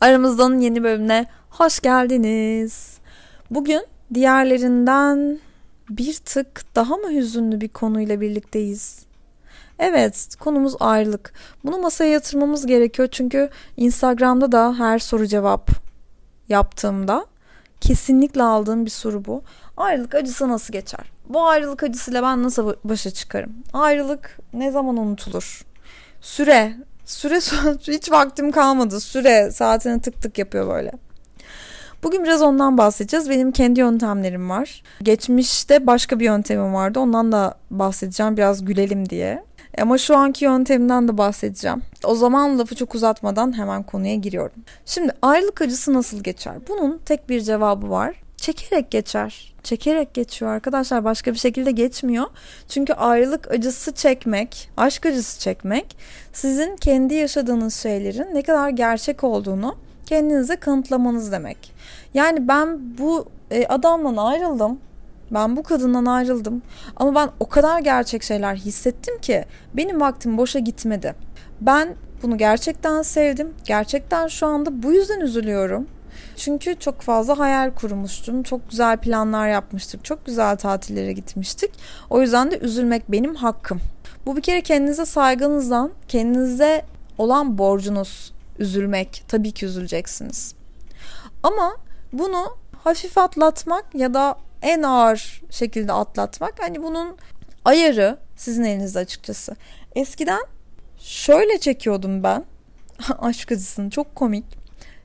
[0.00, 2.98] Aramızdan yeni bölümüne hoş geldiniz.
[3.50, 5.38] Bugün diğerlerinden
[5.90, 9.04] bir tık daha mı hüzünlü bir konuyla birlikteyiz?
[9.78, 11.32] Evet, konumuz ayrılık.
[11.64, 15.70] Bunu masaya yatırmamız gerekiyor çünkü Instagram'da da her soru cevap
[16.48, 17.26] yaptığımda
[17.80, 19.42] kesinlikle aldığım bir soru bu.
[19.76, 21.12] Ayrılık acısı nasıl geçer?
[21.28, 23.52] Bu ayrılık acısıyla ben nasıl başa çıkarım?
[23.72, 25.64] Ayrılık ne zaman unutulur?
[26.20, 26.76] Süre
[27.10, 27.34] Süre
[27.96, 29.00] hiç vaktim kalmadı.
[29.00, 30.92] Süre saatini tık tık yapıyor böyle.
[32.02, 33.30] Bugün biraz ondan bahsedeceğiz.
[33.30, 34.82] Benim kendi yöntemlerim var.
[35.02, 37.00] Geçmişte başka bir yöntemim vardı.
[37.00, 39.44] Ondan da bahsedeceğim biraz gülelim diye.
[39.78, 41.82] Ama şu anki yöntemimden de bahsedeceğim.
[42.04, 44.62] O zaman lafı çok uzatmadan hemen konuya giriyorum.
[44.86, 46.54] Şimdi ayrılık acısı nasıl geçer?
[46.68, 48.14] Bunun tek bir cevabı var.
[48.40, 51.04] Çekerek geçer çekerek geçiyor arkadaşlar.
[51.04, 52.26] Başka bir şekilde geçmiyor.
[52.68, 55.96] Çünkü ayrılık acısı çekmek, aşk acısı çekmek
[56.32, 59.76] sizin kendi yaşadığınız şeylerin ne kadar gerçek olduğunu
[60.06, 61.74] kendinize kanıtlamanız demek.
[62.14, 64.80] Yani ben bu e, adamla ayrıldım.
[65.30, 66.62] Ben bu kadından ayrıldım.
[66.96, 71.14] Ama ben o kadar gerçek şeyler hissettim ki benim vaktim boşa gitmedi.
[71.60, 73.54] Ben bunu gerçekten sevdim.
[73.64, 75.86] Gerçekten şu anda bu yüzden üzülüyorum.
[76.40, 78.42] Çünkü çok fazla hayal kurmuştum.
[78.42, 80.04] Çok güzel planlar yapmıştık.
[80.04, 81.70] Çok güzel tatillere gitmiştik.
[82.10, 83.80] O yüzden de üzülmek benim hakkım.
[84.26, 86.84] Bu bir kere kendinize saygınızdan, kendinize
[87.18, 89.24] olan borcunuz üzülmek.
[89.28, 90.54] Tabii ki üzüleceksiniz.
[91.42, 91.76] Ama
[92.12, 97.16] bunu hafif atlatmak ya da en ağır şekilde atlatmak hani bunun
[97.64, 99.56] ayarı sizin elinizde açıkçası.
[99.94, 100.42] Eskiden
[100.98, 102.44] şöyle çekiyordum ben
[103.18, 104.59] aşk acısını çok komik.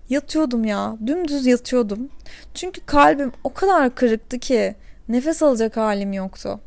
[0.10, 0.98] Yatıyordum ya.
[1.06, 2.10] Dümdüz yatıyordum.
[2.54, 4.76] Çünkü kalbim o kadar kırıktı ki
[5.10, 6.60] nefes alacak halim yoktu.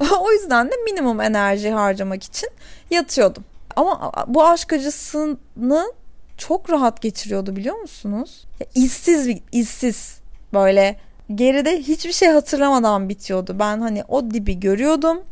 [0.20, 2.48] o yüzden de minimum enerji harcamak için
[2.90, 3.44] yatıyordum.
[3.76, 5.92] Ama bu aşk acısını
[6.38, 8.44] çok rahat geçiriyordu biliyor musunuz?
[8.60, 10.18] Ya işsiz bir işsiz
[10.52, 10.96] böyle
[11.34, 13.56] geride hiçbir şey hatırlamadan bitiyordu.
[13.58, 15.22] Ben hani o dibi görüyordum.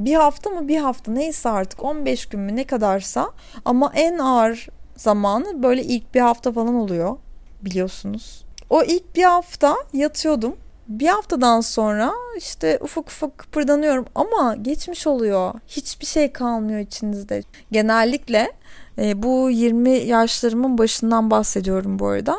[0.00, 3.30] Bir hafta mı bir hafta neyse artık 15 gün mü ne kadarsa
[3.64, 4.68] ama en ağır
[4.98, 7.16] zamanı böyle ilk bir hafta falan oluyor
[7.62, 8.44] biliyorsunuz.
[8.70, 10.56] O ilk bir hafta yatıyordum.
[10.88, 15.54] Bir haftadan sonra işte ufak ufak kıpırdanıyorum ama geçmiş oluyor.
[15.68, 17.42] Hiçbir şey kalmıyor içinizde.
[17.72, 18.52] Genellikle
[18.98, 22.36] e, bu 20 yaşlarımın başından bahsediyorum bu arada.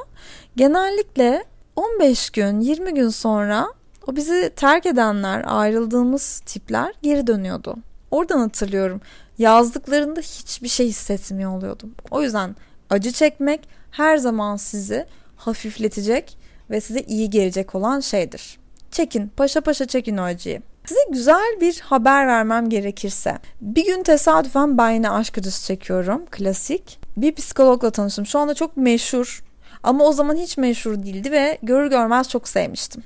[0.56, 1.44] Genellikle
[1.76, 3.68] 15 gün, 20 gün sonra
[4.08, 7.76] o bizi terk edenler, ayrıldığımız tipler geri dönüyordu.
[8.12, 9.02] Oradan hatırlıyorum
[9.40, 11.96] yazdıklarında hiçbir şey hissetmiyor oluyordum.
[12.12, 12.56] O yüzden
[12.90, 15.06] acı çekmek her zaman sizi
[15.36, 16.38] hafifletecek
[16.70, 18.60] ve size iyi gelecek olan şeydir.
[18.92, 20.62] Çekin, paşa paşa çekin o acıyı.
[20.86, 23.38] Size güzel bir haber vermem gerekirse.
[23.62, 26.26] Bir gün tesadüfen ben yine aşk acısı çekiyorum.
[26.26, 27.00] Klasik.
[27.18, 28.26] Bir psikologla tanıştım.
[28.26, 29.44] Şu anda çok meşhur.
[29.84, 33.04] Ama o zaman hiç meşhur değildi ve görür görmez çok sevmiştim.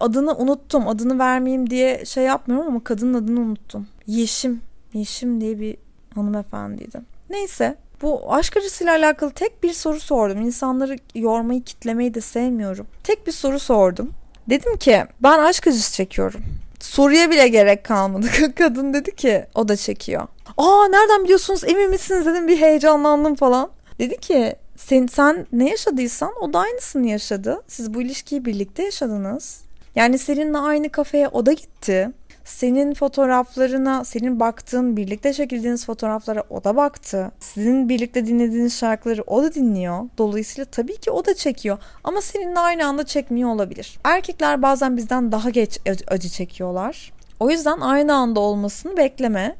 [0.00, 0.88] Adını unuttum.
[0.88, 3.86] Adını vermeyeyim diye şey yapmıyorum ama kadının adını unuttum.
[4.06, 4.60] Yeşim
[4.94, 5.76] Yeşim diye bir
[6.14, 7.00] hanımefendiydi.
[7.30, 10.40] Neyse bu aşk acısıyla alakalı tek bir soru sordum.
[10.40, 12.86] İnsanları yormayı, kitlemeyi de sevmiyorum.
[13.04, 14.10] Tek bir soru sordum.
[14.50, 16.40] Dedim ki ben aşk acısı çekiyorum.
[16.80, 18.26] Soruya bile gerek kalmadı.
[18.58, 20.22] Kadın dedi ki o da çekiyor.
[20.56, 23.70] Aa nereden biliyorsunuz emin misiniz dedim bir heyecanlandım falan.
[23.98, 27.62] Dedi ki sen, sen ne yaşadıysan o da aynısını yaşadı.
[27.68, 29.60] Siz bu ilişkiyi birlikte yaşadınız.
[29.94, 32.10] Yani seninle aynı kafeye o da gitti
[32.46, 37.32] senin fotoğraflarına, senin baktığın, birlikte çekildiğiniz fotoğraflara o da baktı.
[37.40, 40.08] Sizin birlikte dinlediğiniz şarkıları o da dinliyor.
[40.18, 41.78] Dolayısıyla tabii ki o da çekiyor.
[42.04, 43.98] Ama seninle aynı anda çekmiyor olabilir.
[44.04, 47.12] Erkekler bazen bizden daha geç acı çekiyorlar.
[47.40, 49.56] O yüzden aynı anda olmasını bekleme.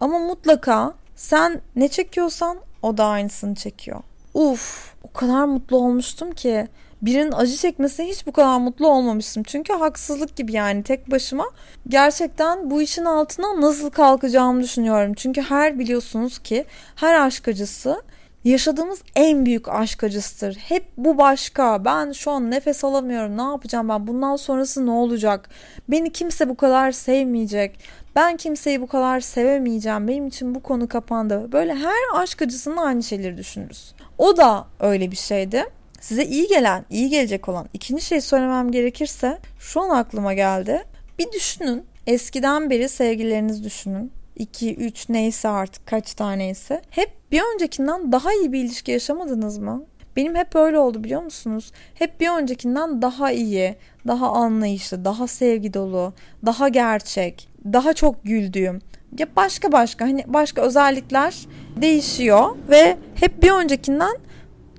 [0.00, 4.00] Ama mutlaka sen ne çekiyorsan o da aynısını çekiyor.
[4.34, 6.68] Uf, o kadar mutlu olmuştum ki
[7.02, 9.42] birinin acı çekmesine hiç bu kadar mutlu olmamıştım.
[9.42, 11.50] Çünkü haksızlık gibi yani tek başıma
[11.88, 15.14] gerçekten bu işin altına nasıl kalkacağımı düşünüyorum.
[15.14, 16.64] Çünkü her biliyorsunuz ki
[16.96, 18.02] her aşk acısı
[18.44, 20.54] yaşadığımız en büyük aşk acısıdır.
[20.54, 21.84] Hep bu başka.
[21.84, 23.36] Ben şu an nefes alamıyorum.
[23.36, 24.06] Ne yapacağım ben?
[24.06, 25.48] Bundan sonrası ne olacak?
[25.88, 27.78] Beni kimse bu kadar sevmeyecek.
[28.16, 30.08] Ben kimseyi bu kadar sevemeyeceğim.
[30.08, 31.52] Benim için bu konu kapandı.
[31.52, 33.94] Böyle her aşk acısının aynı şeyleri düşünürüz.
[34.18, 35.64] O da öyle bir şeydi.
[36.06, 40.84] Size iyi gelen, iyi gelecek olan ikinci şey söylemem gerekirse şu an aklıma geldi.
[41.18, 41.84] Bir düşünün.
[42.06, 44.12] Eskiden beri sevgilerinizi düşünün.
[44.36, 46.82] 2, 3 neyse artık kaç taneyse.
[46.90, 49.84] Hep bir öncekinden daha iyi bir ilişki yaşamadınız mı?
[50.16, 51.72] Benim hep öyle oldu biliyor musunuz?
[51.94, 53.76] Hep bir öncekinden daha iyi,
[54.06, 56.14] daha anlayışlı, daha sevgi dolu,
[56.46, 58.80] daha gerçek, daha çok güldüğüm.
[59.18, 64.16] Ya başka başka hani başka özellikler değişiyor ve hep bir öncekinden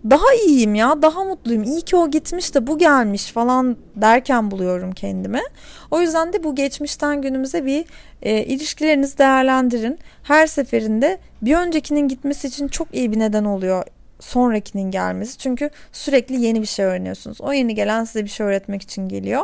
[0.10, 4.92] daha iyiyim ya daha mutluyum iyi ki o gitmiş de bu gelmiş falan derken buluyorum
[4.92, 5.42] kendimi.
[5.92, 7.86] O yüzden de bu geçmişten günümüze bir
[8.22, 10.00] e, ilişkilerinizi değerlendirin.
[10.24, 13.84] Her seferinde bir öncekinin gitmesi için çok iyi bir neden oluyor
[14.20, 15.38] sonrakinin gelmesi.
[15.38, 17.42] Çünkü sürekli yeni bir şey öğreniyorsunuz.
[17.42, 19.44] O yeni gelen size bir şey öğretmek için geliyor.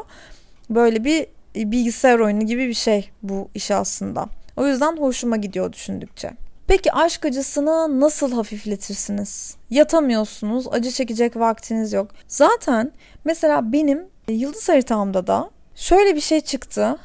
[0.70, 4.26] Böyle bir bilgisayar oyunu gibi bir şey bu iş aslında.
[4.58, 6.32] O yüzden hoşuma gidiyor düşündükçe.
[6.68, 9.56] Peki aşk acısını nasıl hafifletirsiniz?
[9.70, 12.12] Yatamıyorsunuz, acı çekecek vaktiniz yok.
[12.28, 12.92] Zaten
[13.26, 16.98] mesela benim yıldız haritamda da şöyle bir şey çıktı.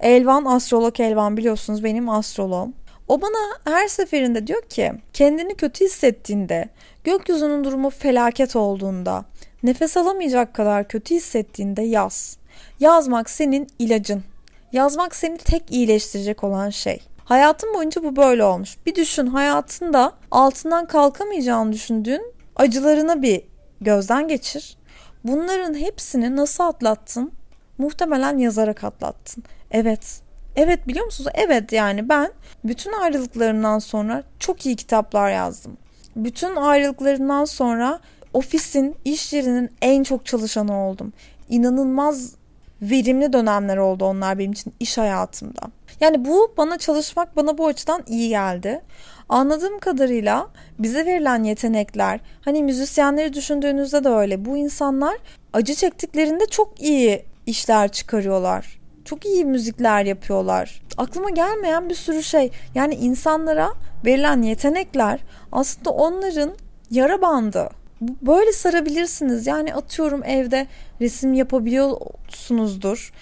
[0.00, 2.74] Elvan, astrolog Elvan biliyorsunuz benim astrologum.
[3.08, 6.68] O bana her seferinde diyor ki kendini kötü hissettiğinde,
[7.04, 9.24] gökyüzünün durumu felaket olduğunda,
[9.62, 12.36] nefes alamayacak kadar kötü hissettiğinde yaz.
[12.80, 14.24] Yazmak senin ilacın.
[14.72, 17.02] Yazmak seni tek iyileştirecek olan şey.
[17.30, 18.76] Hayatın boyunca bu böyle olmuş.
[18.86, 23.42] Bir düşün hayatında altından kalkamayacağını düşündüğün acılarına bir
[23.80, 24.76] gözden geçir.
[25.24, 27.32] Bunların hepsini nasıl atlattın?
[27.78, 29.44] Muhtemelen yazarak atlattın.
[29.70, 30.22] Evet.
[30.56, 31.30] Evet biliyor musunuz?
[31.34, 32.32] Evet yani ben
[32.64, 35.76] bütün ayrılıklarından sonra çok iyi kitaplar yazdım.
[36.16, 38.00] Bütün ayrılıklarından sonra
[38.32, 41.12] ofisin, iş yerinin en çok çalışanı oldum.
[41.48, 42.34] İnanılmaz
[42.82, 45.62] verimli dönemler oldu onlar benim için iş hayatımda.
[46.00, 48.80] Yani bu bana çalışmak bana bu açıdan iyi geldi.
[49.28, 50.48] Anladığım kadarıyla
[50.78, 54.44] bize verilen yetenekler hani müzisyenleri düşündüğünüzde de öyle.
[54.44, 55.16] Bu insanlar
[55.52, 58.80] acı çektiklerinde çok iyi işler çıkarıyorlar.
[59.04, 60.82] Çok iyi müzikler yapıyorlar.
[60.96, 62.50] Aklıma gelmeyen bir sürü şey.
[62.74, 63.70] Yani insanlara
[64.04, 65.20] verilen yetenekler
[65.52, 66.52] aslında onların
[66.90, 67.68] yara bandı.
[68.00, 69.46] Böyle sarabilirsiniz.
[69.46, 70.66] Yani atıyorum evde
[71.00, 73.12] resim yapabiliyorsunuzdur.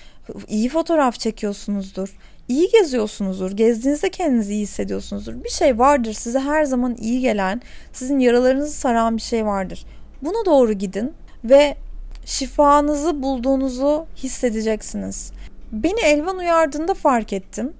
[0.48, 2.14] iyi fotoğraf çekiyorsunuzdur
[2.48, 3.50] iyi geziyorsunuzdur.
[3.50, 5.44] Gezdiğinizde kendinizi iyi hissediyorsunuzdur.
[5.44, 7.62] Bir şey vardır size her zaman iyi gelen,
[7.92, 9.86] sizin yaralarınızı saran bir şey vardır.
[10.22, 11.12] Buna doğru gidin
[11.44, 11.76] ve
[12.24, 15.32] şifanızı bulduğunuzu hissedeceksiniz.
[15.72, 17.72] Beni Elvan uyardığında fark ettim.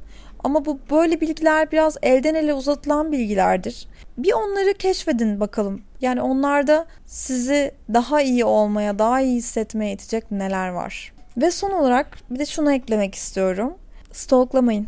[0.45, 3.89] Ama bu böyle bilgiler biraz elden ele uzatılan bilgilerdir.
[4.19, 5.83] Bir onları keşfedin bakalım.
[6.01, 11.13] Yani onlarda sizi daha iyi olmaya, daha iyi hissetmeye itecek neler var.
[11.37, 13.75] Ve son olarak bir de şunu eklemek istiyorum
[14.13, 14.87] stalklamayın.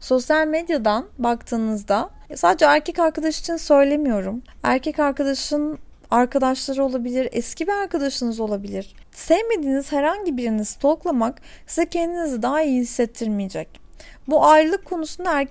[0.00, 4.42] Sosyal medyadan baktığınızda sadece erkek arkadaş için söylemiyorum.
[4.62, 5.78] Erkek arkadaşın
[6.10, 8.94] arkadaşları olabilir, eski bir arkadaşınız olabilir.
[9.12, 13.79] Sevmediğiniz herhangi birini stalklamak size kendinizi daha iyi hissettirmeyecek.
[14.28, 15.48] Bu ayrılık konusunda er,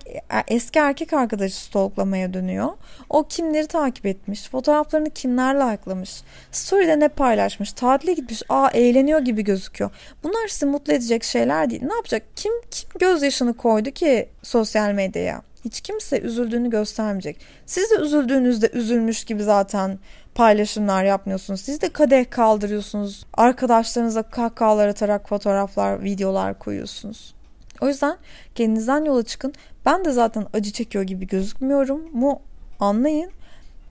[0.48, 2.68] eski erkek arkadaşı stalklamaya dönüyor.
[3.10, 9.44] O kimleri takip etmiş, fotoğraflarını kimler likelamış, story'de ne paylaşmış, tatile gitmiş, aa eğleniyor gibi
[9.44, 9.90] gözüküyor.
[10.22, 11.82] Bunlar sizi mutlu edecek şeyler değil.
[11.84, 12.22] Ne yapacak?
[12.36, 15.42] Kim kim gözyaşını koydu ki sosyal medyaya?
[15.64, 17.40] Hiç kimse üzüldüğünü göstermeyecek.
[17.66, 19.98] Siz de üzüldüğünüzde üzülmüş gibi zaten
[20.34, 21.60] paylaşımlar yapmıyorsunuz.
[21.60, 23.26] Siz de kadeh kaldırıyorsunuz.
[23.34, 27.34] Arkadaşlarınıza kahkahalar atarak fotoğraflar, videolar koyuyorsunuz.
[27.80, 28.16] O yüzden
[28.54, 29.54] kendinizden yola çıkın.
[29.86, 32.40] Ben de zaten acı çekiyor gibi gözükmüyorum mu
[32.80, 33.30] anlayın.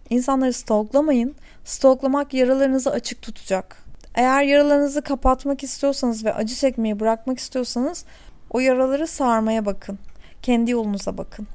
[0.10, 1.36] İnsanları stalklamayın.
[1.66, 3.84] Stalklamak yaralarınızı açık tutacak.
[4.16, 8.06] Eğer yaralarınızı kapatmak istiyorsanız ve acı çekmeyi bırakmak istiyorsanız
[8.50, 10.00] o yaraları sarmaya bakın.
[10.42, 11.48] Kendi yolunuza bakın.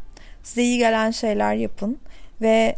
[0.42, 1.98] Size iyi gelen şeyler yapın
[2.40, 2.76] ve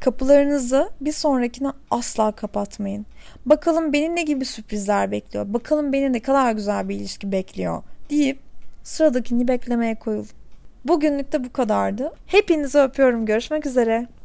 [0.00, 3.06] kapılarınızı bir sonrakine asla kapatmayın.
[3.46, 5.54] Bakalım beni ne gibi sürprizler bekliyor.
[5.54, 8.43] Bakalım beni ne kadar güzel bir ilişki bekliyor deyip
[8.84, 10.28] sıradakini beklemeye koyulun.
[10.84, 12.12] Bugünlük de bu kadardı.
[12.26, 13.26] Hepinizi öpüyorum.
[13.26, 14.06] Görüşmek üzere.